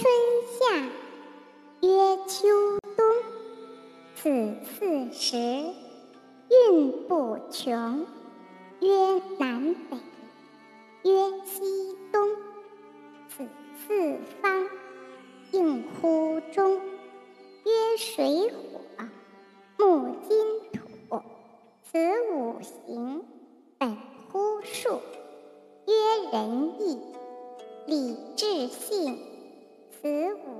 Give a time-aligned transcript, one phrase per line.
[0.00, 0.10] 春
[0.48, 0.88] 夏，
[1.86, 2.48] 曰秋
[2.96, 3.06] 冬。
[4.14, 5.36] 此四时，
[6.48, 8.06] 运不穷。
[8.80, 9.98] 曰南北，
[11.02, 12.30] 曰西东。
[13.28, 13.46] 此
[13.76, 14.70] 四方，
[15.52, 16.76] 应乎中。
[16.76, 18.80] 曰水火
[19.76, 20.38] 木金
[20.72, 21.20] 土。
[21.82, 21.98] 此
[22.32, 23.22] 五行，
[23.76, 23.98] 本
[24.32, 25.02] 乎数。
[25.86, 26.98] 曰仁义
[27.86, 29.18] 礼智信。
[30.02, 30.59] 此五